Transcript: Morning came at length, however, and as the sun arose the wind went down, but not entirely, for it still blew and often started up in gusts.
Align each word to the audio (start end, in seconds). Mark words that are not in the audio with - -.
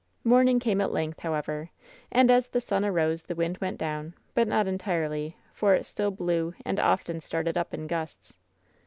Morning 0.23 0.59
came 0.59 0.81
at 0.81 0.91
length, 0.91 1.19
however, 1.19 1.69
and 2.11 2.31
as 2.31 2.47
the 2.47 2.59
sun 2.59 2.83
arose 2.83 3.23
the 3.25 3.35
wind 3.35 3.59
went 3.59 3.77
down, 3.77 4.15
but 4.33 4.47
not 4.47 4.65
entirely, 4.67 5.37
for 5.53 5.75
it 5.75 5.85
still 5.85 6.09
blew 6.09 6.55
and 6.65 6.79
often 6.79 7.21
started 7.21 7.55
up 7.55 7.71
in 7.71 7.85
gusts. 7.85 8.35